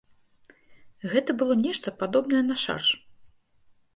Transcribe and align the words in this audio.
Гэта 1.11 1.35
было 1.41 1.57
нешта 1.65 1.93
падобнае 2.03 2.41
на 2.49 2.55
шарж. 2.65 2.89